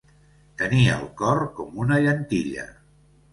[0.61, 2.67] Tenir el cor com una llentilla.